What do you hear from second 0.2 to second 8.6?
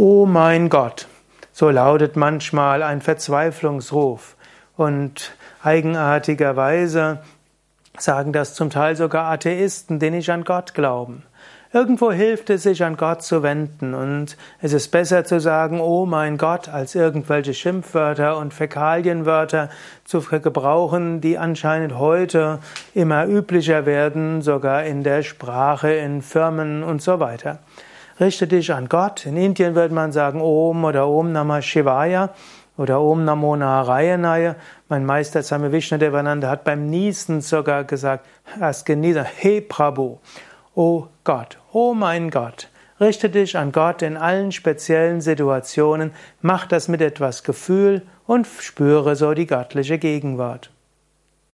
mein Gott, so lautet manchmal ein Verzweiflungsruf. Und eigenartigerweise sagen das